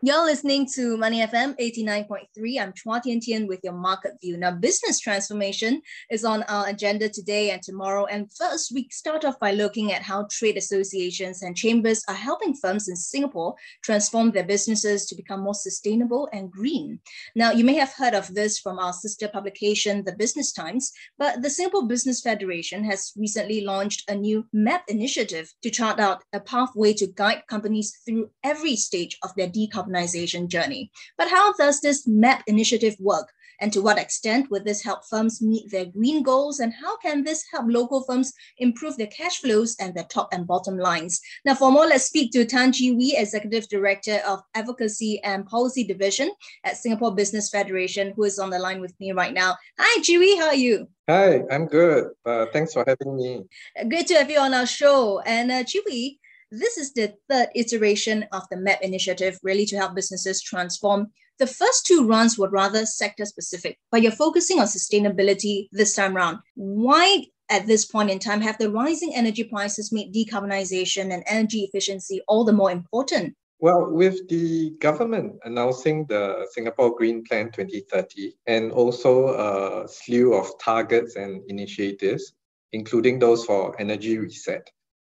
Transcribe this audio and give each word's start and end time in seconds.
You're 0.00 0.24
listening 0.24 0.68
to 0.74 0.96
Money 0.96 1.26
FM 1.26 1.58
89.3. 1.58 2.62
I'm 2.62 2.72
Chua 2.72 3.02
Tian 3.02 3.18
Tian 3.18 3.48
with 3.48 3.58
your 3.64 3.72
market 3.72 4.12
view. 4.22 4.36
Now, 4.36 4.52
business 4.52 5.00
transformation 5.00 5.82
is 6.08 6.24
on 6.24 6.44
our 6.44 6.68
agenda 6.68 7.08
today 7.08 7.50
and 7.50 7.60
tomorrow. 7.60 8.04
And 8.06 8.32
first, 8.32 8.70
we 8.72 8.86
start 8.92 9.24
off 9.24 9.40
by 9.40 9.50
looking 9.50 9.92
at 9.92 10.02
how 10.02 10.28
trade 10.30 10.56
associations 10.56 11.42
and 11.42 11.56
chambers 11.56 12.04
are 12.06 12.14
helping 12.14 12.54
firms 12.54 12.88
in 12.88 12.94
Singapore 12.94 13.56
transform 13.82 14.30
their 14.30 14.44
businesses 14.44 15.04
to 15.06 15.16
become 15.16 15.40
more 15.40 15.52
sustainable 15.52 16.28
and 16.32 16.48
green. 16.48 17.00
Now, 17.34 17.50
you 17.50 17.64
may 17.64 17.74
have 17.74 17.92
heard 17.92 18.14
of 18.14 18.32
this 18.32 18.60
from 18.60 18.78
our 18.78 18.92
sister 18.92 19.26
publication, 19.26 20.04
The 20.04 20.14
Business 20.14 20.52
Times, 20.52 20.92
but 21.18 21.42
the 21.42 21.50
Singapore 21.50 21.88
Business 21.88 22.20
Federation 22.20 22.84
has 22.84 23.12
recently 23.16 23.62
launched 23.62 24.08
a 24.08 24.14
new 24.14 24.46
MAP 24.52 24.84
initiative 24.86 25.52
to 25.64 25.70
chart 25.70 25.98
out 25.98 26.22
a 26.32 26.38
pathway 26.38 26.92
to 26.92 27.08
guide 27.08 27.42
companies 27.48 27.98
through 28.06 28.30
every 28.44 28.76
stage 28.76 29.18
of 29.24 29.34
their 29.34 29.48
decarbonization 29.48 29.88
decarbonization 29.98 30.48
journey. 30.48 30.90
But 31.16 31.28
how 31.28 31.52
does 31.54 31.80
this 31.80 32.06
MAP 32.06 32.42
initiative 32.46 32.96
work? 32.98 33.32
And 33.60 33.72
to 33.72 33.82
what 33.82 33.98
extent 33.98 34.52
will 34.52 34.62
this 34.62 34.84
help 34.84 35.00
firms 35.10 35.42
meet 35.42 35.68
their 35.72 35.86
green 35.86 36.22
goals? 36.22 36.60
And 36.60 36.72
how 36.72 36.96
can 36.98 37.24
this 37.24 37.44
help 37.52 37.64
local 37.68 38.04
firms 38.04 38.32
improve 38.58 38.96
their 38.96 39.08
cash 39.08 39.40
flows 39.40 39.74
and 39.80 39.92
their 39.94 40.04
top 40.04 40.28
and 40.30 40.46
bottom 40.46 40.78
lines? 40.78 41.20
Now, 41.44 41.56
for 41.56 41.72
more, 41.72 41.86
let's 41.86 42.04
speak 42.04 42.30
to 42.32 42.44
Tan 42.44 42.70
Ji 42.70 42.92
Wee, 42.92 43.16
Executive 43.18 43.68
Director 43.68 44.20
of 44.24 44.42
Advocacy 44.54 45.20
and 45.24 45.44
Policy 45.44 45.82
Division 45.82 46.30
at 46.62 46.76
Singapore 46.76 47.16
Business 47.16 47.50
Federation, 47.50 48.12
who 48.14 48.22
is 48.22 48.38
on 48.38 48.50
the 48.50 48.60
line 48.60 48.80
with 48.80 48.94
me 49.00 49.10
right 49.10 49.34
now. 49.34 49.56
Hi, 49.76 50.02
Ji 50.02 50.18
Wee, 50.18 50.36
how 50.36 50.46
are 50.46 50.54
you? 50.54 50.86
Hi, 51.10 51.40
I'm 51.50 51.66
good. 51.66 52.10
Uh, 52.24 52.46
thanks 52.52 52.72
for 52.74 52.84
having 52.86 53.16
me. 53.16 53.42
Great 53.88 54.06
to 54.06 54.14
have 54.14 54.30
you 54.30 54.38
on 54.38 54.54
our 54.54 54.66
show. 54.66 55.18
And 55.26 55.50
uh, 55.50 55.64
Ji 55.64 55.80
Wee, 55.84 56.20
this 56.50 56.78
is 56.78 56.92
the 56.92 57.14
third 57.28 57.48
iteration 57.54 58.24
of 58.32 58.42
the 58.50 58.56
MAP 58.56 58.80
initiative, 58.82 59.38
really 59.42 59.66
to 59.66 59.76
help 59.76 59.94
businesses 59.94 60.42
transform. 60.42 61.08
The 61.38 61.46
first 61.46 61.86
two 61.86 62.06
runs 62.06 62.38
were 62.38 62.48
rather 62.48 62.84
sector 62.86 63.24
specific, 63.24 63.78
but 63.92 64.02
you're 64.02 64.12
focusing 64.12 64.58
on 64.58 64.66
sustainability 64.66 65.68
this 65.72 65.94
time 65.94 66.16
around. 66.16 66.38
Why, 66.54 67.26
at 67.50 67.66
this 67.66 67.84
point 67.84 68.10
in 68.10 68.18
time, 68.18 68.40
have 68.40 68.58
the 68.58 68.70
rising 68.70 69.14
energy 69.14 69.44
prices 69.44 69.92
made 69.92 70.12
decarbonization 70.14 71.12
and 71.12 71.22
energy 71.26 71.60
efficiency 71.64 72.22
all 72.26 72.44
the 72.44 72.52
more 72.52 72.70
important? 72.70 73.34
Well, 73.60 73.90
with 73.90 74.28
the 74.28 74.70
government 74.78 75.36
announcing 75.44 76.06
the 76.06 76.46
Singapore 76.52 76.94
Green 76.94 77.24
Plan 77.24 77.50
2030 77.50 78.34
and 78.46 78.70
also 78.70 79.84
a 79.84 79.88
slew 79.88 80.34
of 80.34 80.48
targets 80.60 81.16
and 81.16 81.42
initiatives, 81.48 82.32
including 82.72 83.18
those 83.18 83.44
for 83.44 83.80
energy 83.80 84.18
reset, 84.18 84.70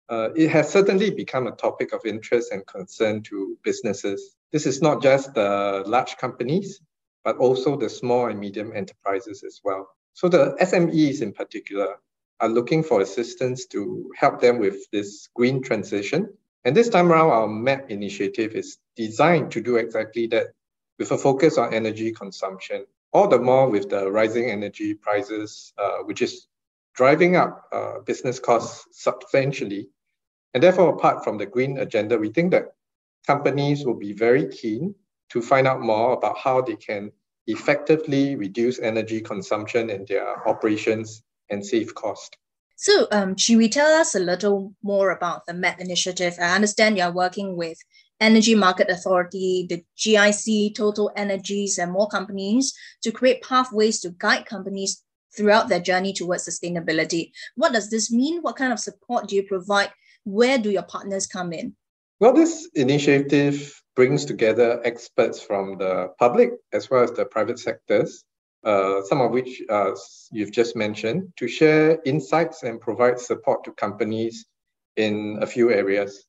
uh, 0.09 0.29
it 0.35 0.49
has 0.49 0.69
certainly 0.69 1.11
become 1.11 1.47
a 1.47 1.55
topic 1.55 1.93
of 1.93 2.05
interest 2.05 2.51
and 2.51 2.65
concern 2.67 3.23
to 3.23 3.57
businesses. 3.63 4.35
This 4.51 4.65
is 4.65 4.81
not 4.81 5.01
just 5.01 5.33
the 5.33 5.83
large 5.85 6.17
companies, 6.17 6.81
but 7.23 7.37
also 7.37 7.77
the 7.77 7.89
small 7.89 8.27
and 8.27 8.39
medium 8.39 8.73
enterprises 8.75 9.43
as 9.43 9.61
well. 9.63 9.87
So 10.13 10.27
the 10.29 10.55
SMEs 10.61 11.21
in 11.21 11.33
particular 11.33 11.97
are 12.39 12.49
looking 12.49 12.83
for 12.83 13.01
assistance 13.01 13.65
to 13.67 14.11
help 14.15 14.41
them 14.41 14.59
with 14.59 14.89
this 14.91 15.29
green 15.33 15.63
transition. 15.63 16.33
And 16.65 16.75
this 16.75 16.89
time 16.89 17.11
around, 17.11 17.29
our 17.31 17.47
MAP 17.47 17.89
initiative 17.89 18.53
is 18.53 18.77
designed 18.95 19.51
to 19.51 19.61
do 19.61 19.77
exactly 19.77 20.27
that 20.27 20.47
with 20.99 21.11
a 21.11 21.17
focus 21.17 21.57
on 21.57 21.73
energy 21.73 22.11
consumption. 22.11 22.85
All 23.11 23.27
the 23.27 23.39
more 23.39 23.69
with 23.69 23.89
the 23.89 24.11
rising 24.11 24.49
energy 24.49 24.93
prices, 24.93 25.73
uh, 25.77 25.99
which 26.03 26.21
is 26.21 26.47
driving 26.93 27.35
up 27.35 27.67
uh, 27.71 27.99
business 27.99 28.39
costs 28.39 28.87
substantially. 28.91 29.89
And 30.53 30.61
therefore, 30.61 30.89
apart 30.89 31.23
from 31.23 31.37
the 31.37 31.45
green 31.45 31.77
agenda, 31.80 32.17
we 32.17 32.30
think 32.30 32.52
that 32.52 32.73
companies 33.25 33.86
will 33.86 33.95
be 33.95 34.14
very 34.14 34.47
keen 34.47 34.95
to 35.30 35.41
find 35.41 35.67
out 35.67 35.81
more 35.81 36.14
about 36.14 36.37
how 36.37 36.61
they 36.61 36.75
can 36.75 37.11
effectively 37.47 38.36
reduce 38.36 38.80
energy 38.80 39.19
consumption 39.19 39.89
in 39.89 40.05
their 40.08 40.47
operations 40.47 41.23
and 41.49 41.65
save 41.65 41.93
cost. 41.95 42.37
So, 42.75 43.08
um, 43.11 43.37
should 43.37 43.58
we 43.58 43.69
tell 43.69 43.92
us 43.99 44.15
a 44.15 44.19
little 44.19 44.73
more 44.83 45.11
about 45.11 45.45
the 45.45 45.53
MAP 45.53 45.80
initiative? 45.80 46.36
I 46.39 46.55
understand 46.55 46.97
you're 46.97 47.11
working 47.11 47.55
with 47.55 47.77
Energy 48.19 48.55
Market 48.55 48.89
Authority, 48.89 49.65
the 49.69 49.83
GIC, 49.97 50.75
Total 50.75 51.11
Energies, 51.15 51.77
and 51.77 51.92
more 51.92 52.08
companies 52.08 52.73
to 53.02 53.11
create 53.11 53.43
pathways 53.43 53.99
to 54.02 54.09
guide 54.11 54.45
companies 54.45 55.03
throughout 55.36 55.67
their 55.67 55.80
journey 55.80 56.13
towards 56.13 56.47
sustainability. 56.47 57.31
What 57.55 57.73
does 57.73 57.89
this 57.89 58.11
mean? 58.11 58.42
What 58.42 58.55
kind 58.55 58.71
of 58.71 58.80
support 58.80 59.27
do 59.27 59.36
you 59.36 59.43
provide? 59.43 59.92
Where 60.26 60.58
do 60.58 60.70
your 60.70 60.84
partners 60.84 61.28
come 61.28 61.54
in? 61.54 61.76
Well, 62.20 62.34
this 62.34 62.70
initiative 62.76 63.82
brings 63.95 64.26
together 64.26 64.82
experts 64.84 65.42
from 65.42 65.78
the 65.78 66.10
public 66.17 66.52
as 66.72 66.89
well 66.89 67.04
as 67.04 67.11
the 67.11 67.26
private 67.26 67.60
sectors, 67.60 68.23
uh, 68.64 69.02
some 69.04 69.22
of 69.22 69.32
which 69.32 69.61
uh, 69.70 69.92
you've 70.32 70.52
just 70.52 70.76
mentioned, 70.76 71.34
to 71.38 71.48
share 71.48 72.00
insights 72.06 72.64
and 72.64 72.80
provide 72.80 73.20
support 73.20 73.64
to 73.66 73.72
companies 73.73 74.45
in 74.95 75.38
a 75.42 75.48
few 75.48 75.72
areas. 75.72 76.26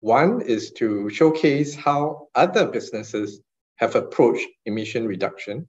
One 0.00 0.40
is 0.42 0.72
to 0.72 1.08
showcase 1.10 1.74
how 1.74 2.28
other 2.34 2.66
businesses 2.66 3.40
have 3.76 3.94
approached 3.94 4.46
emission 4.66 5.06
reduction. 5.06 5.68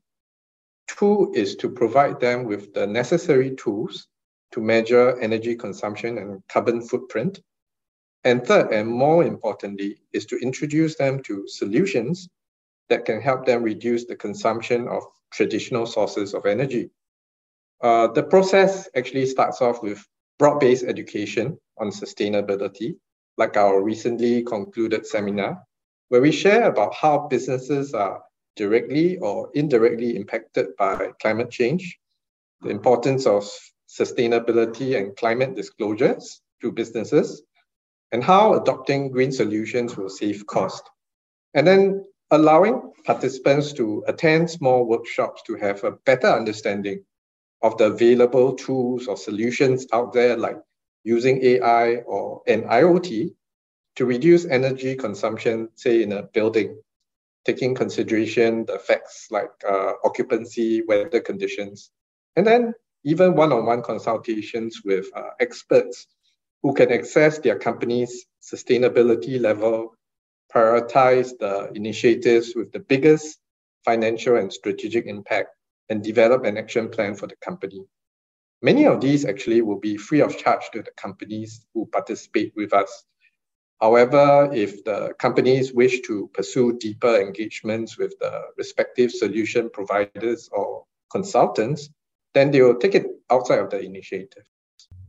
Two 0.87 1.31
is 1.35 1.55
to 1.57 1.69
provide 1.69 2.19
them 2.19 2.45
with 2.45 2.73
the 2.73 2.87
necessary 2.87 3.55
tools 3.55 4.07
to 4.51 4.61
measure 4.61 5.19
energy 5.19 5.55
consumption 5.55 6.17
and 6.17 6.41
carbon 6.47 6.81
footprint. 6.81 7.39
And 8.23 8.45
third, 8.45 8.73
and 8.73 8.87
more 8.87 9.23
importantly, 9.23 9.99
is 10.11 10.25
to 10.27 10.37
introduce 10.37 10.95
them 10.95 11.23
to 11.23 11.47
solutions 11.47 12.27
that 12.89 13.05
can 13.05 13.21
help 13.21 13.45
them 13.45 13.63
reduce 13.63 14.05
the 14.05 14.15
consumption 14.15 14.87
of 14.87 15.03
traditional 15.31 15.85
sources 15.85 16.33
of 16.33 16.45
energy. 16.45 16.89
Uh, 17.81 18.07
the 18.07 18.23
process 18.23 18.89
actually 18.95 19.25
starts 19.25 19.61
off 19.61 19.81
with 19.81 20.05
broad 20.37 20.59
based 20.59 20.83
education 20.83 21.57
on 21.77 21.89
sustainability, 21.91 22.95
like 23.37 23.55
our 23.55 23.81
recently 23.81 24.43
concluded 24.43 25.05
seminar, 25.05 25.61
where 26.09 26.21
we 26.21 26.31
share 26.31 26.63
about 26.63 26.93
how 26.93 27.27
businesses 27.29 27.93
are 27.93 28.21
directly 28.55 29.17
or 29.19 29.49
indirectly 29.53 30.17
impacted 30.17 30.75
by 30.77 31.11
climate 31.21 31.49
change, 31.49 31.97
the 32.61 32.69
importance 32.69 33.25
of 33.25 33.49
sustainability 33.87 34.97
and 34.97 35.15
climate 35.15 35.55
disclosures 35.55 36.41
to 36.61 36.71
businesses, 36.71 37.43
and 38.11 38.23
how 38.23 38.53
adopting 38.53 39.11
green 39.11 39.31
solutions 39.31 39.95
will 39.95 40.09
save 40.09 40.45
cost. 40.47 40.89
And 41.53 41.65
then 41.65 42.05
allowing 42.31 42.91
participants 43.05 43.73
to 43.73 44.03
attend 44.07 44.49
small 44.49 44.85
workshops 44.85 45.41
to 45.47 45.55
have 45.55 45.83
a 45.83 45.91
better 45.91 46.27
understanding 46.27 47.03
of 47.61 47.77
the 47.77 47.85
available 47.85 48.53
tools 48.53 49.07
or 49.07 49.17
solutions 49.17 49.87
out 49.93 50.13
there, 50.13 50.37
like 50.37 50.57
using 51.03 51.43
AI 51.43 51.95
or 51.97 52.41
an 52.47 52.63
IoT 52.63 53.31
to 53.95 54.05
reduce 54.05 54.45
energy 54.45 54.95
consumption, 54.95 55.69
say 55.75 56.03
in 56.03 56.11
a 56.13 56.23
building 56.23 56.79
taking 57.45 57.73
consideration 57.73 58.65
the 58.65 58.77
facts 58.77 59.27
like 59.31 59.49
uh, 59.67 59.93
occupancy, 60.03 60.83
weather 60.87 61.19
conditions, 61.19 61.91
and 62.35 62.45
then 62.45 62.73
even 63.03 63.35
one-on-one 63.35 63.81
consultations 63.81 64.81
with 64.83 65.07
uh, 65.15 65.29
experts 65.39 66.07
who 66.63 66.73
can 66.73 66.91
assess 66.91 67.39
their 67.39 67.57
company's 67.57 68.25
sustainability 68.41 69.39
level, 69.39 69.95
prioritize 70.53 71.37
the 71.39 71.71
initiatives 71.75 72.53
with 72.55 72.71
the 72.71 72.79
biggest 72.79 73.39
financial 73.85 74.37
and 74.37 74.51
strategic 74.51 75.05
impact, 75.05 75.49
and 75.89 76.03
develop 76.03 76.45
an 76.45 76.57
action 76.57 76.89
plan 76.89 77.15
for 77.15 77.27
the 77.27 77.35
company. 77.37 77.83
Many 78.61 78.85
of 78.85 79.01
these 79.01 79.25
actually 79.25 79.61
will 79.61 79.79
be 79.79 79.97
free 79.97 80.21
of 80.21 80.37
charge 80.37 80.69
to 80.73 80.81
the 80.81 80.91
companies 80.97 81.65
who 81.73 81.85
participate 81.87 82.53
with 82.55 82.73
us 82.73 83.05
However, 83.81 84.49
if 84.53 84.83
the 84.83 85.13
companies 85.19 85.73
wish 85.73 86.01
to 86.01 86.29
pursue 86.33 86.77
deeper 86.77 87.15
engagements 87.15 87.97
with 87.97 88.13
the 88.19 88.47
respective 88.57 89.11
solution 89.11 89.69
providers 89.69 90.49
or 90.51 90.85
consultants, 91.09 91.89
then 92.33 92.51
they 92.51 92.61
will 92.61 92.75
take 92.75 92.95
it 92.95 93.07
outside 93.29 93.59
of 93.59 93.69
the 93.69 93.79
initiative. 93.79 94.43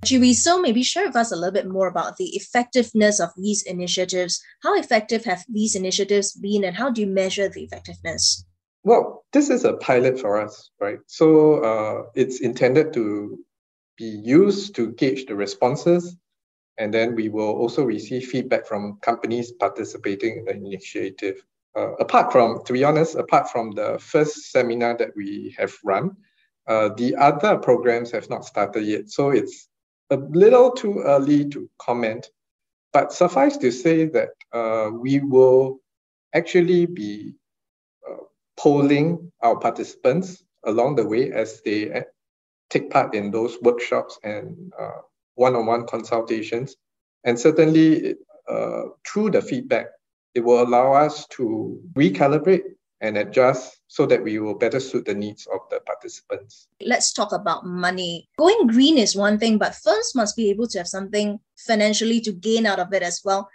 Ji 0.05 0.35
so 0.35 0.61
maybe 0.61 0.83
share 0.83 1.07
with 1.07 1.17
us 1.17 1.31
a 1.31 1.37
little 1.37 1.53
bit 1.53 1.69
more 1.69 1.89
about 1.89 2.17
the 2.17 2.31
effectiveness 2.37 3.21
of 3.21 3.31
these 3.37 3.63
initiatives. 3.63 4.43
How 4.63 4.79
effective 4.79 5.25
have 5.25 5.45
these 5.49 5.75
initiatives 5.75 6.33
been, 6.33 6.65
and 6.65 6.77
how 6.77 6.91
do 6.91 7.01
you 7.01 7.07
measure 7.07 7.49
the 7.49 7.65
effectiveness? 7.65 8.45
Well, 8.83 9.25
this 9.33 9.51
is 9.51 9.65
a 9.65 9.75
pilot 9.75 10.19
for 10.19 10.41
us, 10.41 10.71
right? 10.81 10.99
So 11.07 11.63
uh, 11.63 12.03
it's 12.15 12.41
intended 12.41 12.93
to 12.95 13.39
be 13.99 14.07
used 14.25 14.75
to 14.77 14.93
gauge 14.93 15.27
the 15.27 15.35
responses 15.35 16.17
and 16.81 16.95
then 16.95 17.15
we 17.15 17.29
will 17.29 17.51
also 17.51 17.85
receive 17.85 18.25
feedback 18.25 18.67
from 18.67 18.99
companies 19.03 19.53
participating 19.53 20.39
in 20.39 20.45
the 20.47 20.53
initiative. 20.53 21.45
uh, 21.77 21.93
apart 22.01 22.33
from, 22.33 22.65
to 22.65 22.73
be 22.73 22.83
honest, 22.83 23.15
apart 23.15 23.49
from 23.49 23.71
the 23.73 23.97
first 24.01 24.51
seminar 24.51 24.97
that 24.97 25.11
we 25.15 25.55
have 25.57 25.73
run, 25.85 26.17
uh, 26.67 26.89
the 26.97 27.15
other 27.15 27.57
programs 27.59 28.11
have 28.11 28.29
not 28.29 28.45
started 28.45 28.85
yet. 28.85 29.09
So 29.09 29.31
it's 29.31 29.69
a 30.11 30.17
little 30.17 30.73
too 30.73 31.01
early 31.01 31.49
to 31.51 31.69
comment. 31.79 32.29
But 32.93 33.13
suffice 33.13 33.57
to 33.59 33.71
say 33.71 34.07
that 34.07 34.31
uh, 34.53 34.91
we 34.93 35.21
will 35.21 35.81
actually 36.35 36.87
be 36.87 37.35
uh, 38.09 38.17
polling 38.57 39.33
our 39.43 39.59
participants 39.59 40.43
along 40.65 40.97
the 40.97 41.07
way 41.07 41.33
as 41.33 41.63
they 41.63 41.93
uh, 41.93 42.03
take 42.69 42.91
part 42.91 43.15
in 43.15 43.31
those 43.31 43.57
workshops 43.63 44.19
and 44.23 44.73
uh, 44.79 45.03
one-on-one 45.35 45.87
consultations. 45.87 46.77
And 47.25 47.39
certainly 47.39 48.17
uh, 48.49 48.83
through 49.07 49.31
the 49.31 49.43
feedback, 49.43 49.87
it 50.35 50.41
will 50.41 50.63
allow 50.63 50.93
us 50.93 51.27
to 51.29 51.81
recalibrate 51.95 52.63
and 53.01 53.17
adjust 53.17 53.81
so 53.89 54.07
that 54.07 54.23
we 54.23 54.39
will 54.39 54.55
better 54.55 54.81
suit 54.81 55.05
the 55.05 55.15
needs 55.15 55.47
of 55.53 55.61
the 55.71 55.81
participants. 55.81 56.69
Let's 56.81 57.13
talk 57.13 57.33
about 57.33 57.65
money. 57.65 58.29
Going 58.39 58.67
green 58.67 58.99
is 58.99 59.17
one 59.17 59.39
thing, 59.39 59.59
but 59.59 59.75
firms 59.75 60.15
must 60.15 60.37
be 60.37 60.51
able 60.51 60.69
to 60.69 60.79
have 60.79 60.89
something 60.89 61.41
financially 61.59 62.21
to 62.21 62.33
gain 62.33 62.67
out 62.67 62.79
of 62.79 62.93
it 62.93 63.03
as 63.03 63.23
well. 63.25 63.49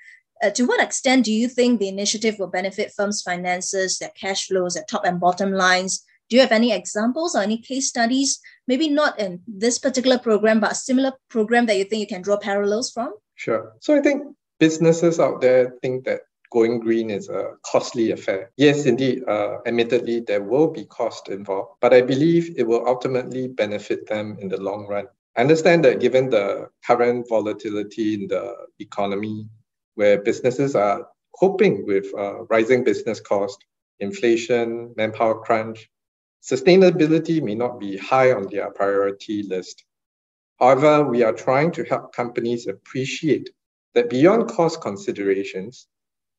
Uh, 0.44 0.50
to 0.50 0.66
what 0.66 0.82
extent 0.82 1.26
do 1.26 1.32
you 1.32 1.48
think 1.48 1.80
the 1.80 1.88
initiative 1.88 2.36
will 2.38 2.48
benefit 2.48 2.92
firms' 2.96 3.22
finances, 3.22 3.98
their 3.98 4.12
cash 4.20 4.48
flows, 4.48 4.74
their 4.74 4.84
top 4.90 5.06
and 5.06 5.20
bottom 5.20 5.52
lines? 5.52 6.04
Do 6.30 6.36
you 6.36 6.42
have 6.42 6.52
any 6.52 6.72
examples 6.72 7.36
or 7.36 7.42
any 7.42 7.58
case 7.58 7.88
studies? 7.88 8.40
Maybe 8.68 8.90
not 8.90 9.20
in 9.20 9.42
this 9.48 9.78
particular 9.78 10.18
program, 10.18 10.60
but 10.60 10.72
a 10.72 10.76
similar 10.76 11.14
program 11.30 11.68
that 11.68 11.78
you 11.78 11.86
think 11.86 12.02
you 12.02 12.08
can 12.08 12.24
draw 12.24 12.38
parallels 12.38 12.92
from? 12.92 13.14
Sure. 13.36 13.74
So 13.80 13.96
I 13.96 14.02
think 14.02 14.24
businesses 14.60 15.20
out 15.20 15.42
there 15.42 15.76
think 15.82 16.06
that 16.06 16.22
going 16.56 16.80
green 16.80 17.10
is 17.10 17.28
a 17.28 17.44
costly 17.72 18.12
affair. 18.12 18.42
Yes, 18.56 18.86
indeed, 18.86 19.18
uh, 19.28 19.58
admittedly, 19.66 20.22
there 20.22 20.42
will 20.52 20.70
be 20.80 20.86
cost 20.86 21.28
involved, 21.28 21.72
but 21.82 21.94
I 21.94 22.02
believe 22.02 22.44
it 22.58 22.66
will 22.66 22.88
ultimately 22.88 23.50
benefit 23.50 24.08
them 24.08 24.38
in 24.40 24.48
the 24.48 24.62
long 24.68 24.88
run. 24.88 25.08
I 25.36 25.42
understand 25.42 25.84
that 25.84 26.00
given 26.00 26.30
the 26.30 26.70
current 26.88 27.28
volatility 27.28 28.14
in 28.14 28.28
the 28.30 28.46
economy, 28.80 29.50
where 29.96 30.22
businesses 30.22 30.76
are 30.76 31.08
coping 31.38 31.86
with 31.86 32.06
uh, 32.18 32.46
rising 32.46 32.86
business 32.86 33.20
cost, 33.20 33.60
inflation, 34.00 34.94
manpower 34.96 35.38
crunch, 35.46 35.90
sustainability 36.42 37.42
may 37.44 37.56
not 37.56 37.82
be 37.82 37.98
high 37.98 38.32
on 38.32 38.48
their 38.50 38.72
priority 38.72 39.44
list. 39.44 39.84
However, 40.62 41.04
we 41.04 41.22
are 41.24 41.34
trying 41.34 41.72
to 41.74 41.84
help 41.84 42.16
companies 42.16 42.68
appreciate 42.68 43.50
that 43.94 44.10
beyond 44.10 44.48
cost 44.48 44.80
considerations, 44.82 45.88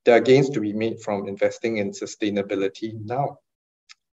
there 0.07 0.17
are 0.17 0.21
gains 0.21 0.49
to 0.51 0.61
be 0.61 0.73
made 0.73 1.01
from 1.01 1.27
investing 1.27 1.79
in 1.79 1.91
sustainability 1.91 2.95
now. 3.05 3.39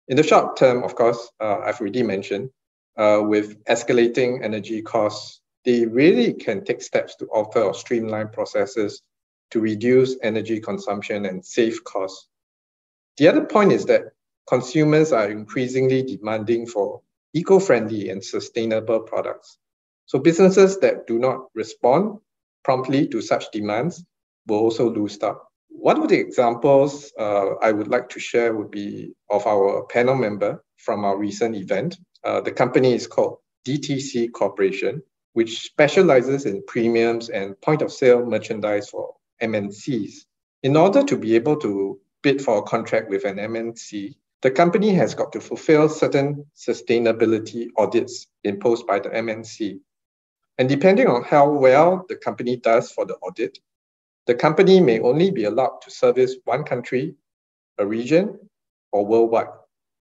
In 0.09 0.17
the 0.17 0.23
short 0.23 0.57
term, 0.57 0.83
of 0.83 0.95
course, 0.95 1.31
uh, 1.39 1.59
I've 1.59 1.81
already 1.81 2.03
mentioned, 2.03 2.51
uh, 2.97 3.21
with 3.23 3.63
escalating 3.67 4.43
energy 4.43 4.81
costs, 4.81 5.43
they 5.65 5.85
really 5.85 6.33
can 6.33 6.65
take 6.65 6.83
steps 6.83 7.15
to 7.17 7.27
alter 7.27 7.63
or 7.63 7.75
streamline 7.75 8.31
processes 8.31 9.03
to 9.51 9.61
reduce 9.61 10.17
energy 10.23 10.61
consumption 10.61 11.27
and 11.27 11.45
save 11.45 11.85
costs. 11.85 12.27
The 13.19 13.29
other 13.29 13.45
point 13.45 13.73
is 13.73 13.85
that 13.85 14.13
consumers 14.49 15.13
are 15.13 15.31
increasingly 15.31 16.03
demanding 16.03 16.67
for 16.67 17.03
eco 17.35 17.59
friendly 17.59 18.09
and 18.09 18.25
sustainable 18.25 19.01
products. 19.01 19.59
So, 20.07 20.19
businesses 20.19 20.81
that 20.81 21.07
do 21.07 21.19
not 21.19 21.49
respond 21.55 22.19
promptly 22.65 23.07
to 23.09 23.21
such 23.21 23.51
demands 23.53 24.03
will 24.47 24.59
also 24.59 24.91
lose 24.91 25.23
out. 25.23 25.52
One 25.75 26.01
of 26.01 26.09
the 26.09 26.19
examples 26.19 27.13
uh, 27.19 27.55
I 27.61 27.73
would 27.73 27.89
like 27.89 28.09
to 28.11 28.21
share 28.21 28.55
would 28.55 28.71
be 28.71 29.15
of 29.31 29.47
our 29.47 29.85
panel 29.87 30.15
member 30.15 30.63
from 30.77 31.05
our 31.05 31.17
recent 31.17 31.57
event. 31.57 31.97
Uh, 32.25 32.41
the 32.41 32.53
company 32.53 32.93
is 32.93 33.07
called 33.07 33.39
DTC 33.67 34.33
Corporation, 34.33 35.03
which 35.33 35.63
specializes 35.63 36.47
in 36.47 36.63
premiums 36.67 37.31
and 37.31 37.61
point 37.61 37.83
of 37.83 37.93
sale 37.93 38.25
merchandise 38.25 38.89
for 38.89 39.15
MNCs. 39.43 40.13
In 40.63 40.77
order 40.77 41.03
to 41.03 41.17
be 41.17 41.35
able 41.35 41.57
to 41.57 41.99
bid 42.23 42.41
for 42.41 42.59
a 42.59 42.63
contract 42.63 43.09
with 43.09 43.25
an 43.25 43.37
MNC, 43.37 44.15
the 44.43 44.51
company 44.51 44.93
has 44.95 45.15
got 45.15 45.33
to 45.33 45.41
fulfill 45.41 45.89
certain 45.89 46.47
sustainability 46.57 47.69
audits 47.77 48.27
imposed 48.45 48.87
by 48.87 48.99
the 48.99 49.09
MNC. 49.09 49.81
And 50.59 50.69
depending 50.69 51.09
on 51.09 51.23
how 51.25 51.51
well 51.51 52.05
the 52.09 52.17
company 52.17 52.57
does 52.57 52.93
for 52.93 53.05
the 53.05 53.15
audit, 53.15 53.59
the 54.27 54.35
company 54.35 54.81
may 54.81 55.01
only 55.01 55.31
be 55.31 55.45
allowed 55.45 55.81
to 55.83 55.91
service 55.91 56.37
one 56.45 56.65
country, 56.65 57.15
a 57.79 57.87
region, 57.87 58.39
or 58.93 59.05
worldwide. 59.05 59.49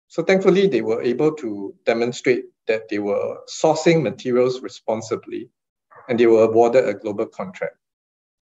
So 0.08 0.22
thankfully, 0.22 0.68
they 0.68 0.82
were 0.82 1.02
able 1.02 1.32
to 1.36 1.74
demonstrate 1.84 2.44
that 2.66 2.88
they 2.88 2.98
were 2.98 3.38
sourcing 3.48 4.02
materials 4.02 4.60
responsibly 4.60 5.50
and 6.08 6.18
they 6.18 6.26
were 6.26 6.44
awarded 6.44 6.88
a 6.88 6.94
global 6.94 7.26
contract. 7.26 7.76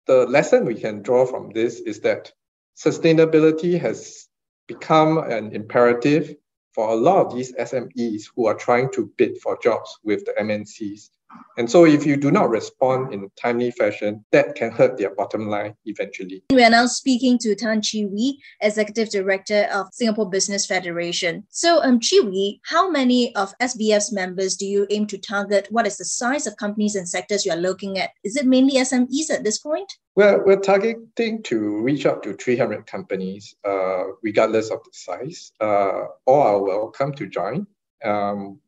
The 0.07 0.25
lesson 0.25 0.65
we 0.65 0.75
can 0.75 1.01
draw 1.01 1.25
from 1.25 1.51
this 1.53 1.79
is 1.79 1.99
that 2.01 2.31
sustainability 2.75 3.79
has 3.79 4.27
become 4.67 5.19
an 5.19 5.55
imperative 5.55 6.35
for 6.73 6.89
a 6.89 6.95
lot 6.95 7.25
of 7.25 7.35
these 7.35 7.53
SMEs 7.53 8.23
who 8.35 8.47
are 8.47 8.55
trying 8.55 8.91
to 8.93 9.11
bid 9.17 9.39
for 9.41 9.57
jobs 9.61 9.99
with 10.03 10.25
the 10.25 10.33
MNCs 10.39 11.09
and 11.57 11.69
so 11.69 11.85
if 11.85 12.05
you 12.05 12.17
do 12.17 12.31
not 12.31 12.49
respond 12.49 13.13
in 13.13 13.23
a 13.23 13.29
timely 13.39 13.71
fashion, 13.71 14.23
that 14.31 14.55
can 14.55 14.71
hurt 14.71 14.97
their 14.97 15.13
bottom 15.13 15.47
line 15.47 15.75
eventually. 15.85 16.43
We 16.51 16.63
are 16.63 16.69
now 16.69 16.85
speaking 16.85 17.37
to 17.39 17.55
Tan 17.55 17.81
Chi 17.81 18.05
Wee, 18.05 18.41
Executive 18.61 19.09
Director 19.09 19.67
of 19.73 19.87
Singapore 19.91 20.29
Business 20.29 20.65
Federation. 20.65 21.43
So 21.49 21.83
um, 21.83 21.99
Chi 21.99 22.21
Wee, 22.25 22.61
how 22.63 22.89
many 22.89 23.35
of 23.35 23.53
SBF's 23.59 24.11
members 24.11 24.55
do 24.55 24.65
you 24.65 24.87
aim 24.89 25.07
to 25.07 25.17
target? 25.17 25.67
What 25.69 25.85
is 25.85 25.97
the 25.97 26.05
size 26.05 26.47
of 26.47 26.57
companies 26.57 26.95
and 26.95 27.07
sectors 27.07 27.45
you 27.45 27.51
are 27.51 27.57
looking 27.57 27.99
at? 27.99 28.11
Is 28.23 28.35
it 28.37 28.45
mainly 28.45 28.75
SMEs 28.75 29.29
at 29.29 29.43
this 29.43 29.59
point? 29.59 29.91
Well, 30.15 30.41
we're 30.45 30.59
targeting 30.59 31.43
to 31.43 31.81
reach 31.81 32.05
out 32.05 32.23
to 32.23 32.33
300 32.33 32.85
companies, 32.85 33.55
uh, 33.67 34.03
regardless 34.23 34.69
of 34.69 34.79
the 34.83 34.91
size. 34.93 35.51
Uh, 35.59 36.05
all 36.25 36.47
are 36.47 36.63
welcome 36.63 37.13
to 37.13 37.27
join. 37.27 37.67
Um, 38.03 38.59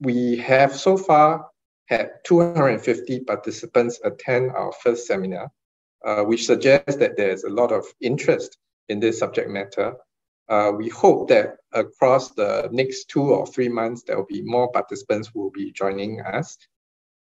we 0.00 0.36
have 0.36 0.74
so 0.74 0.96
far 0.96 1.48
had 1.88 2.10
250 2.24 3.20
participants 3.20 3.98
attend 4.04 4.50
our 4.52 4.72
first 4.72 5.06
seminar, 5.06 5.50
uh, 6.04 6.22
which 6.22 6.46
suggests 6.46 6.96
that 6.96 7.16
there's 7.16 7.44
a 7.44 7.48
lot 7.48 7.72
of 7.72 7.84
interest 8.00 8.58
in 8.88 9.00
this 9.00 9.18
subject 9.18 9.50
matter. 9.50 9.94
Uh, 10.48 10.72
we 10.76 10.88
hope 10.88 11.28
that 11.28 11.56
across 11.72 12.32
the 12.32 12.68
next 12.72 13.08
two 13.08 13.22
or 13.22 13.46
three 13.46 13.68
months, 13.68 14.02
there 14.02 14.16
will 14.16 14.26
be 14.26 14.42
more 14.42 14.70
participants 14.70 15.30
who 15.32 15.40
will 15.40 15.50
be 15.50 15.72
joining 15.72 16.20
us. 16.20 16.56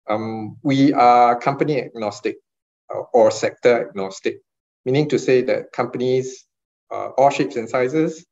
Um, 0.10 0.58
we 0.64 0.92
are 0.94 1.40
company 1.40 1.82
agnostic 1.82 2.38
uh, 2.94 3.04
or 3.14 3.32
sector 3.32 3.90
agnostic, 3.90 4.42
meaning 4.86 5.08
to 5.10 5.20
say 5.20 5.42
that 5.44 5.72
companies, 5.72 6.46
uh, 6.92 7.10
all 7.18 7.30
shapes 7.30 7.56
and 7.56 7.70
sizes, 7.70 8.26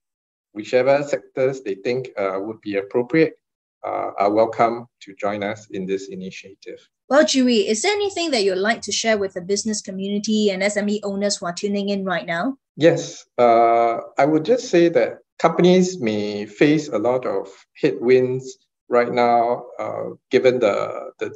whichever 0.54 1.04
sectors 1.04 1.62
they 1.62 1.76
think 1.76 2.10
uh, 2.18 2.38
would 2.40 2.60
be 2.62 2.76
appropriate, 2.76 3.36
uh, 3.84 4.12
are 4.18 4.32
welcome 4.32 4.88
to 5.02 5.16
join 5.16 5.44
us 5.44 5.68
in 5.72 5.86
this 5.86 6.10
initiative. 6.10 6.80
Well, 7.10 7.26
Wee, 7.36 7.68
is 7.68 7.82
there 7.82 7.94
anything 7.94 8.32
that 8.32 8.44
you'd 8.44 8.58
like 8.58 8.82
to 8.84 8.92
share 8.92 9.18
with 9.18 9.34
the 9.34 9.42
business 9.42 9.82
community 9.82 10.50
and 10.50 10.64
SME 10.64 11.00
owners 11.04 11.38
who 11.38 11.46
are 11.46 11.54
tuning 11.54 11.90
in 11.90 12.06
right 12.06 12.26
now? 12.26 12.58
Yes, 12.78 13.26
uh, 13.38 13.98
I 14.18 14.26
would 14.26 14.46
just 14.46 14.70
say 14.70 14.88
that 14.90 15.20
companies 15.38 16.00
may 16.00 16.46
face 16.46 16.88
a 16.88 16.98
lot 16.98 17.26
of 17.26 17.50
headwinds 17.76 18.58
right 18.88 19.12
now, 19.12 19.66
uh, 19.78 20.12
given 20.30 20.60
the, 20.60 21.12
the 21.20 21.36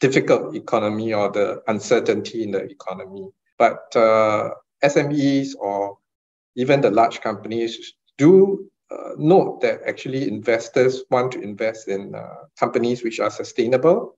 difficult 0.00 0.56
economy 0.56 1.12
or 1.12 1.30
the 1.30 1.62
uncertainty 1.68 2.42
in 2.42 2.50
the 2.50 2.64
economy. 2.64 3.28
But 3.58 3.94
uh, 3.94 4.50
SMEs 4.82 5.50
or 5.58 5.98
even 6.56 6.80
the 6.80 6.90
large 6.90 7.20
companies 7.20 7.94
do 8.18 8.71
note 9.16 9.60
that 9.60 9.82
actually 9.86 10.28
investors 10.28 11.02
want 11.10 11.32
to 11.32 11.40
invest 11.40 11.88
in 11.88 12.14
uh, 12.14 12.46
companies 12.58 13.02
which 13.02 13.20
are 13.20 13.30
sustainable 13.30 14.16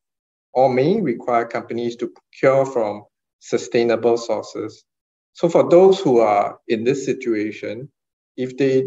or 0.52 0.72
may 0.72 1.00
require 1.00 1.44
companies 1.44 1.96
to 1.96 2.08
procure 2.08 2.64
from 2.64 3.04
sustainable 3.40 4.16
sources. 4.16 4.84
So 5.32 5.48
for 5.48 5.68
those 5.68 6.00
who 6.00 6.20
are 6.20 6.58
in 6.68 6.84
this 6.84 7.04
situation, 7.04 7.90
if 8.36 8.56
they 8.56 8.84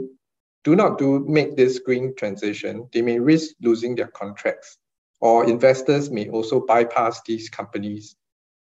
do 0.63 0.75
not 0.75 0.97
do 0.97 1.19
make 1.27 1.55
this 1.55 1.79
green 1.79 2.15
transition, 2.15 2.89
they 2.93 3.01
may 3.01 3.19
risk 3.19 3.55
losing 3.61 3.95
their 3.95 4.07
contracts, 4.07 4.77
or 5.19 5.45
investors 5.49 6.09
may 6.09 6.29
also 6.29 6.65
bypass 6.65 7.21
these 7.25 7.49
companies 7.49 8.15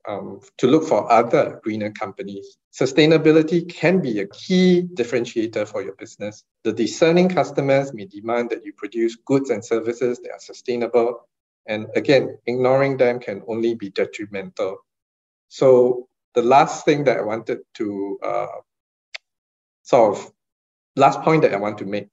um, 0.07 0.41
to 0.57 0.67
look 0.67 0.87
for 0.87 1.11
other 1.11 1.59
greener 1.63 1.91
companies. 1.91 2.57
Sustainability 2.73 3.67
can 3.67 4.01
be 4.01 4.19
a 4.19 4.27
key 4.27 4.87
differentiator 4.93 5.67
for 5.67 5.81
your 5.81 5.93
business. 5.93 6.43
The 6.63 6.73
discerning 6.73 7.29
customers 7.29 7.93
may 7.93 8.05
demand 8.05 8.49
that 8.49 8.65
you 8.65 8.73
produce 8.73 9.15
goods 9.15 9.49
and 9.49 9.63
services 9.63 10.19
that 10.19 10.31
are 10.31 10.39
sustainable. 10.39 11.27
And 11.67 11.87
again, 11.95 12.37
ignoring 12.47 12.97
them 12.97 13.19
can 13.19 13.43
only 13.47 13.75
be 13.75 13.89
detrimental. 13.89 14.77
So, 15.49 16.07
the 16.33 16.41
last 16.41 16.85
thing 16.85 17.03
that 17.03 17.17
I 17.17 17.21
wanted 17.21 17.59
to 17.75 18.19
uh, 18.23 18.47
sort 19.83 20.17
of 20.17 20.31
last 20.95 21.21
point 21.21 21.41
that 21.41 21.53
I 21.53 21.57
want 21.57 21.77
to 21.79 21.85
make 21.85 22.07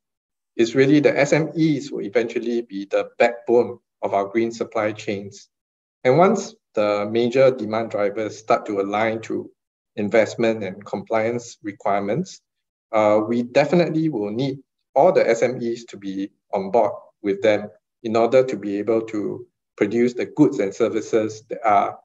is 0.57 0.75
really 0.75 0.99
the 0.99 1.13
SMEs 1.13 1.93
will 1.93 2.03
eventually 2.03 2.63
be 2.63 2.85
the 2.85 3.11
backbone 3.19 3.79
of 4.03 4.15
our 4.15 4.27
green 4.27 4.51
supply 4.51 4.93
chains. 4.93 5.49
And 6.03 6.19
once 6.19 6.55
the 6.79 7.09
major 7.11 7.51
demand 7.51 7.91
drivers 7.91 8.39
start 8.39 8.65
to 8.65 8.81
align 8.81 9.21
to 9.21 9.51
investment 9.97 10.63
and 10.63 10.85
compliance 10.87 11.59
requirements, 11.65 12.41
uh, 12.93 13.21
we 13.27 13.43
definitely 13.43 14.09
will 14.09 14.31
need 14.31 14.59
all 14.95 15.11
the 15.11 15.25
SMEs 15.25 15.81
to 15.89 15.97
be 15.97 16.31
on 16.53 16.71
board 16.71 16.93
with 17.21 17.43
them 17.43 17.69
in 18.05 18.15
order 18.15 18.45
to 18.45 18.57
be 18.57 18.79
able 18.79 19.03
to 19.03 19.45
produce 19.77 20.15
the 20.15 20.27
goods 20.27 20.61
and 20.61 20.73
services 20.73 21.43
that 21.49 21.59
are 21.67 21.99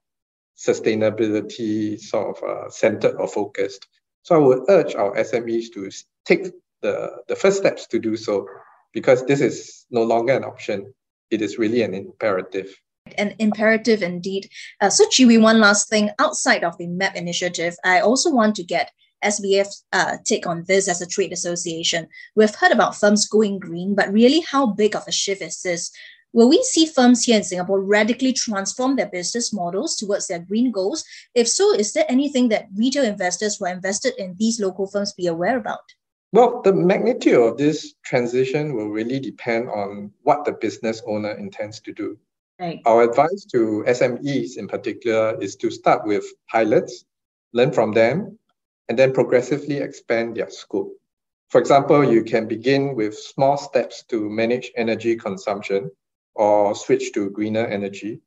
sustainability 0.58 2.00
sort 2.00 2.36
of 2.36 2.44
uh, 2.44 2.70
centered 2.72 3.16
or 3.18 3.28
focused. 3.28 3.88
So 4.24 4.36
I 4.36 4.40
would 4.40 4.64
urge 4.70 4.96
our 4.96 5.16
SMEs 5.16 5.72
to 5.76 5.92
take 6.26 6.48
the, 6.82 7.12
the 7.28 7.36
first 7.36 7.58
steps 7.58 7.86
to 7.88 8.00
do 8.00 8.18
so 8.18 8.48
because 8.92 9.24
this 9.26 9.40
is 9.40 9.86
no 9.92 10.02
longer 10.02 10.34
an 10.34 10.44
option. 10.44 10.96
It 11.30 11.44
is 11.44 11.60
really 11.60 11.84
an 11.84 11.94
imperative. 11.94 12.76
An 13.18 13.36
imperative 13.40 14.02
indeed. 14.02 14.50
Uh, 14.82 14.90
so, 14.90 15.06
Chi 15.06 15.26
Wee, 15.26 15.38
one 15.38 15.60
last 15.60 15.90
thing 15.90 16.10
outside 16.20 16.64
of 16.64 16.78
the 16.78 16.88
MAP 16.88 17.16
initiative, 17.16 17.76
I 17.84 18.00
also 18.00 18.32
want 18.32 18.56
to 18.56 18.64
get 18.64 18.92
SBF's 19.24 19.86
uh, 19.94 20.18
take 20.26 20.48
on 20.48 20.64
this 20.68 20.88
as 20.88 21.02
a 21.02 21.08
trade 21.08 21.32
association. 21.32 22.08
We've 22.36 22.56
heard 22.56 22.72
about 22.72 22.96
firms 22.96 23.28
going 23.28 23.60
green, 23.60 23.96
but 23.96 24.12
really, 24.12 24.42
how 24.42 24.68
big 24.68 24.96
of 24.96 25.08
a 25.08 25.12
shift 25.12 25.42
is 25.42 25.62
this? 25.62 25.92
Will 26.32 26.50
we 26.50 26.64
see 26.64 26.88
firms 26.88 27.24
here 27.24 27.38
in 27.38 27.44
Singapore 27.44 27.84
radically 27.84 28.34
transform 28.34 28.96
their 28.96 29.10
business 29.10 29.54
models 29.54 29.96
towards 29.96 30.28
their 30.28 30.40
green 30.40 30.72
goals? 30.72 31.04
If 31.36 31.48
so, 31.48 31.74
is 31.74 31.94
there 31.94 32.06
anything 32.10 32.50
that 32.50 32.70
retail 32.76 33.04
investors 33.04 33.58
who 33.58 33.66
are 33.66 33.74
invested 33.74 34.14
in 34.18 34.36
these 34.40 34.60
local 34.60 34.88
firms 34.88 35.14
be 35.14 35.28
aware 35.28 35.58
about? 35.58 35.84
Well, 36.32 36.64
the 36.64 36.74
magnitude 36.74 37.36
of 37.36 37.58
this 37.58 37.94
transition 38.04 38.76
will 38.76 38.90
really 38.90 39.20
depend 39.20 39.70
on 39.70 40.12
what 40.24 40.46
the 40.46 40.54
business 40.54 41.04
owner 41.06 41.34
intends 41.34 41.80
to 41.82 41.94
do. 41.94 42.18
Our 42.60 43.04
advice 43.04 43.46
to 43.52 43.84
SMEs 43.88 44.58
in 44.58 44.68
particular 44.68 45.42
is 45.42 45.56
to 45.58 45.72
start 45.72 46.06
with 46.06 46.24
pilots, 46.50 47.04
learn 47.52 47.72
from 47.72 47.92
them, 47.94 48.38
and 48.88 48.98
then 48.98 49.12
progressively 49.14 49.78
expand 49.78 50.38
their 50.38 50.50
scope. 50.50 50.94
For 51.50 51.60
example, 51.60 52.04
you 52.04 52.24
can 52.24 52.48
begin 52.48 52.96
with 52.96 53.18
small 53.18 53.58
steps 53.58 54.04
to 54.10 54.30
manage 54.30 54.72
energy 54.76 55.16
consumption 55.16 55.92
or 56.36 56.76
switch 56.76 57.12
to 57.14 57.30
greener 57.30 57.66
energy. 57.66 58.22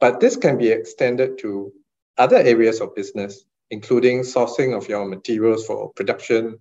But 0.00 0.20
this 0.20 0.36
can 0.36 0.58
be 0.58 0.68
extended 0.68 1.38
to 1.38 1.72
other 2.18 2.36
areas 2.36 2.80
of 2.80 2.94
business, 2.94 3.44
including 3.70 4.20
sourcing 4.20 4.76
of 4.76 4.88
your 4.88 5.06
materials 5.06 5.66
for 5.66 5.92
production, 5.94 6.58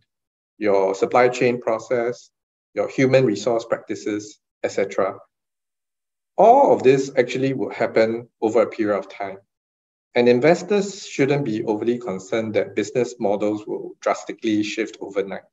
your 0.57 0.95
supply 0.95 1.29
chain 1.29 1.62
process, 1.62 2.29
your 2.74 2.88
human 2.88 3.25
resource 3.25 3.65
practices, 3.65 4.39
etc. 4.63 5.17
All 6.38 6.74
of 6.74 6.84
this 6.84 7.12
actually 7.18 7.54
will 7.54 7.70
happen 7.70 8.27
over 8.42 8.62
a 8.62 8.68
period 8.70 8.98
of 8.98 9.10
time. 9.10 9.38
And 10.15 10.30
investors 10.30 11.06
shouldn't 11.06 11.46
be 11.46 11.63
overly 11.63 11.98
concerned 11.98 12.54
that 12.56 12.75
business 12.75 13.15
models 13.20 13.65
will 13.68 13.96
drastically 14.01 14.63
shift 14.63 14.98
overnight. 15.01 15.44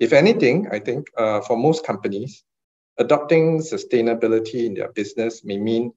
If 0.00 0.12
anything, 0.12 0.68
I 0.70 0.80
think 0.80 1.06
uh, 1.16 1.40
for 1.40 1.56
most 1.56 1.86
companies, 1.86 2.44
adopting 2.98 3.60
sustainability 3.60 4.66
in 4.66 4.74
their 4.74 4.92
business 4.92 5.44
may 5.44 5.58
mean 5.58 5.92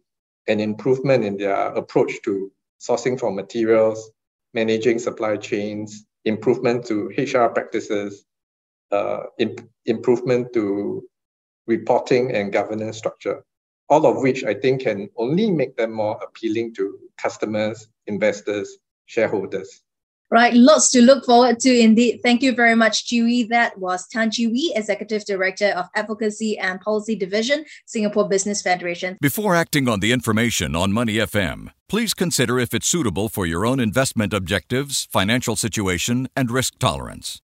an 0.47 0.59
improvement 0.59 1.23
in 1.23 1.37
their 1.37 1.67
approach 1.73 2.21
to 2.23 2.51
sourcing 2.79 3.19
for 3.19 3.31
materials, 3.31 4.11
managing 4.53 4.99
supply 4.99 5.37
chains, 5.37 6.05
improvement 6.23 6.85
to 6.85 7.11
HR 7.17 7.47
practices, 7.49 8.25
uh, 8.91 9.23
imp- 9.39 9.67
improvement 9.85 10.53
to 10.53 11.03
reporting 11.67 12.31
and 12.31 12.53
governance 12.53 12.97
structure, 12.97 13.43
all 13.89 14.05
of 14.05 14.17
which 14.21 14.43
I 14.43 14.53
think 14.53 14.81
can 14.81 15.09
only 15.17 15.49
make 15.51 15.77
them 15.77 15.91
more 15.91 16.19
appealing 16.23 16.73
to 16.75 16.97
customers, 17.17 17.87
investors, 18.07 18.77
shareholders. 19.05 19.81
Right, 20.31 20.53
lots 20.55 20.89
to 20.91 21.01
look 21.03 21.23
forward 21.23 21.59
to 21.59 21.79
indeed. 21.79 22.19
Thank 22.23 22.41
you 22.41 22.55
very 22.55 22.73
much, 22.73 23.07
Chi 23.07 23.21
Wee. 23.21 23.43
That 23.43 23.77
was 23.77 24.07
Tan 24.07 24.31
Chi 24.31 24.47
Wee, 24.47 24.73
Executive 24.75 25.23
Director 25.23 25.67
of 25.67 25.85
Advocacy 25.95 26.57
and 26.57 26.81
Policy 26.81 27.15
Division, 27.15 27.63
Singapore 27.85 28.27
Business 28.27 28.61
Federation. 28.61 29.17
Before 29.21 29.55
acting 29.55 29.87
on 29.87 29.99
the 29.99 30.11
information 30.11 30.75
on 30.75 30.91
Money 30.91 31.17
FM, 31.17 31.69
please 31.87 32.15
consider 32.15 32.57
if 32.57 32.73
it's 32.73 32.87
suitable 32.87 33.29
for 33.29 33.45
your 33.45 33.67
own 33.67 33.79
investment 33.79 34.33
objectives, 34.33 35.07
financial 35.11 35.55
situation, 35.55 36.27
and 36.35 36.49
risk 36.49 36.79
tolerance. 36.79 37.39